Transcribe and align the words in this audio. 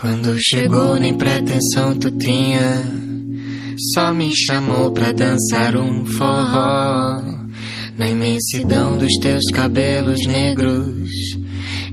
Quando 0.00 0.34
chegou, 0.38 0.98
nem 0.98 1.12
pretensão 1.12 1.94
tu 1.94 2.10
tinha. 2.12 2.82
Só 3.92 4.14
me 4.14 4.34
chamou 4.34 4.90
pra 4.92 5.12
dançar 5.12 5.76
um 5.76 6.06
forró. 6.06 7.22
Na 7.98 8.08
imensidão 8.08 8.96
dos 8.96 9.14
teus 9.18 9.44
cabelos 9.52 10.26
negros, 10.26 11.10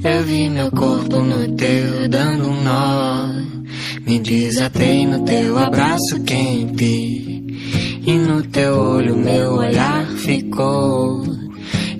eu 0.05 0.23
vi 0.23 0.49
meu 0.49 0.71
corpo 0.71 1.19
no 1.19 1.53
teu 1.57 2.07
dando 2.07 2.47
um 2.47 2.63
nó. 2.63 3.27
Me 4.05 4.19
desatei 4.19 5.05
no 5.05 5.25
teu 5.25 5.57
abraço 5.57 6.23
quente. 6.25 7.43
E 8.05 8.13
no 8.13 8.41
teu 8.43 8.73
olho 8.73 9.17
meu 9.17 9.55
olhar 9.55 10.07
ficou. 10.11 11.25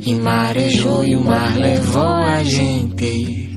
E 0.06 0.16
marejou 0.16 1.04
e 1.04 1.18
o 1.18 1.22
mar 1.26 1.58
levou 1.58 2.02
a 2.02 2.42
gente. 2.46 3.57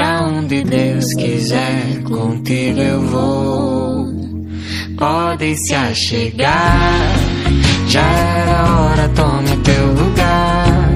Pra 0.00 0.22
onde 0.22 0.64
Deus 0.64 1.04
quiser, 1.12 2.02
contigo 2.04 2.80
eu 2.80 3.02
vou. 3.02 4.06
Pode 4.96 5.54
se 5.56 5.74
achegar, 5.74 7.12
já 7.86 8.00
era 8.00 8.80
hora, 8.80 9.08
tome 9.10 9.54
teu 9.58 9.86
lugar. 9.88 10.88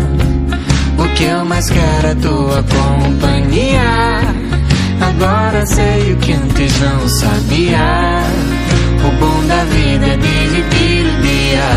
O 0.96 1.14
que 1.16 1.24
eu 1.24 1.44
mais 1.44 1.68
quero 1.68 2.06
é 2.06 2.14
tua 2.14 2.62
companhia. 2.62 4.22
Agora 5.02 5.66
sei 5.66 6.14
o 6.14 6.16
que 6.16 6.32
antes 6.32 6.80
não 6.80 7.06
sabia. 7.06 8.22
O 9.06 9.10
bom 9.20 9.46
da 9.46 9.64
vida 9.64 10.06
é 10.06 10.16
dividir 10.16 11.04
o 11.04 11.20
dia 11.20 11.70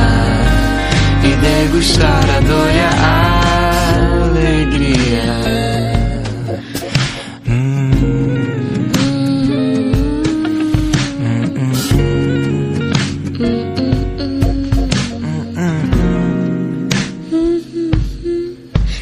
e 1.26 1.36
degustar 1.42 2.24
a 2.38 2.40
dor 2.40 3.37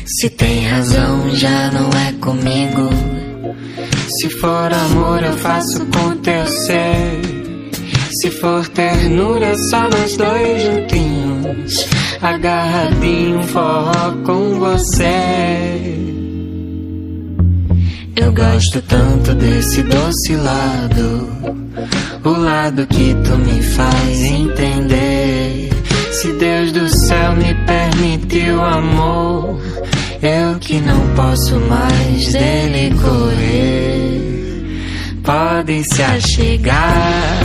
Se 0.06 0.30
tem 0.30 0.68
razão, 0.68 1.34
já 1.34 1.72
não 1.72 1.90
é 1.90 2.12
comigo. 2.22 2.90
Se 4.08 4.30
for 4.30 4.72
amor, 4.72 5.24
eu 5.24 5.34
faço 5.34 5.84
com 5.88 6.16
teu 6.18 6.46
ser. 6.46 7.22
Se 8.12 8.30
for 8.30 8.68
ternura, 8.68 9.56
só 9.72 9.90
nós 9.90 10.16
dois 10.16 10.64
juntinhos. 10.64 11.88
Agarradinho, 12.22 13.42
forró 13.48 14.12
com 14.24 14.60
você. 14.60 15.82
Eu 18.16 18.32
gosto 18.32 18.82
tanto 18.84 19.34
desse 19.34 19.82
doce 19.82 20.36
lado. 20.36 21.30
O 22.24 22.30
lado 22.30 22.86
que 22.86 23.16
tu 23.24 23.38
me 23.38 23.62
faz 23.62 24.22
entender. 24.22 25.70
Se 26.12 26.32
Deus 26.34 26.72
do 26.72 26.88
céu 26.90 27.36
me 27.36 27.54
permitiu 27.66 28.64
amor. 28.64 29.60
Que 30.60 30.80
não 30.82 31.00
posso 31.16 31.60
mais 31.60 32.32
dele 32.34 32.96
correr. 33.00 34.16
Pode 35.24 35.84
se 35.84 36.02
achegar, 36.02 37.44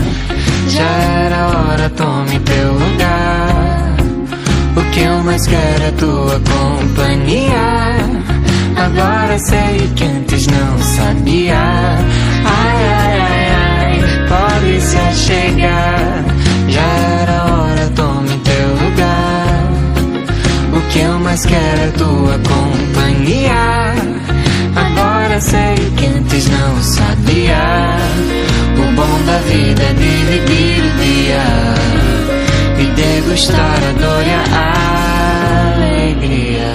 já 0.69 0.83
era 0.83 1.49
hora, 1.49 1.91
tome 1.91 2.39
teu 2.41 2.73
lugar. 2.73 3.97
O 4.77 4.91
que 4.93 5.01
eu 5.01 5.23
mais 5.23 5.47
quero 5.47 5.83
é 5.85 5.91
tua 5.93 6.41
companhia. 6.41 8.01
Agora 8.77 9.39
sei 9.39 9.91
que 9.97 10.05
degustar 33.31 33.77
a 33.77 33.93
dor 33.93 34.27
e 34.27 34.31
a 34.31 34.43
alegria. 35.77 36.73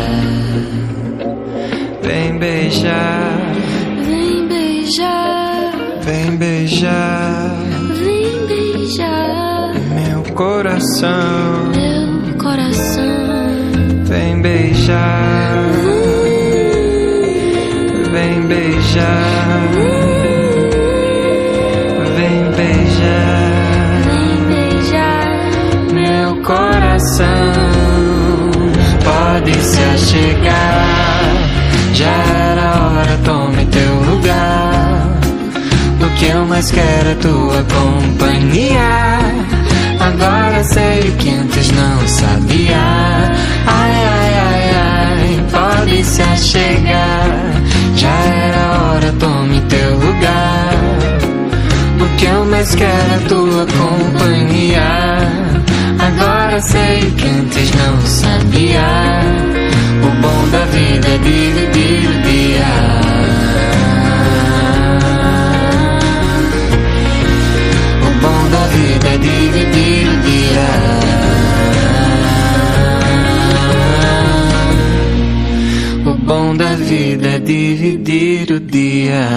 Vem 2.01 2.39
beijar, 2.39 3.33
Vem 4.07 4.47
beijar, 4.47 5.71
vem 6.01 6.37
beijar. 6.37 7.55
Vem 7.99 8.47
beijar. 8.47 9.73
Meu 9.93 10.23
coração. 10.33 11.71
meu 11.75 12.37
coração. 12.37 13.03
Vem 14.05 14.41
beijar, 14.41 15.65
vem 18.13 18.47
beijar, 18.47 19.69
vem 22.15 22.51
beijar 22.55 23.34
coração 27.05 27.27
pode 29.03 29.53
se 29.61 29.79
achegar. 29.79 31.31
Já 31.93 32.05
era 32.05 32.75
hora, 32.81 33.19
tome 33.23 33.65
teu 33.65 33.95
lugar. 34.11 35.19
O 36.01 36.09
que 36.17 36.25
eu 36.25 36.45
mais 36.45 36.71
quero 36.71 37.09
é 37.09 37.15
tua 37.15 37.63
companhia. 37.63 39.19
Agora 39.99 40.63
sei 40.63 41.09
o 41.09 41.11
que 41.17 41.29
antes 41.29 41.71
não 41.71 42.07
sabia. 42.07 42.77
Ai, 43.67 43.91
ai, 43.91 44.33
ai, 44.47 44.71
ai, 44.75 45.45
pode 45.51 46.03
se 46.03 46.21
achegar. 46.21 47.29
Já 47.95 48.09
era 48.09 48.93
hora, 48.93 49.13
tome 49.19 49.61
teu 49.61 49.91
lugar. 49.93 50.73
O 52.01 52.17
que 52.17 52.25
eu 52.25 52.45
mais 52.45 52.73
quero 52.73 53.13
é 53.13 53.27
tua 53.27 53.65
companhia. 53.65 54.34
Vida 77.05 77.35
é 77.35 77.39
dividir 77.39 78.51
o 78.51 78.59
dia. 78.59 79.29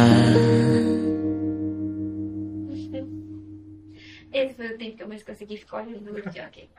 Esse 4.32 4.54
foi 4.54 4.68
o 4.68 4.78
tempo 4.78 4.96
que 4.96 5.02
eu 5.02 5.08
mais 5.08 5.22
consegui 5.22 5.58
ficar 5.58 5.82
olhando 5.82 6.00
no 6.00 6.14
videogame. 6.14 6.70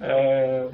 É, 0.00 0.70